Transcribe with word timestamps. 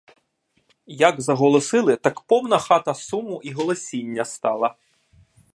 Як 1.09 1.21
заголосили, 1.21 1.95
так 1.95 2.21
повна 2.21 2.57
хата 2.57 2.93
суму 2.93 3.41
і 3.43 3.51
голосіння 3.51 4.25
стала! 4.25 4.75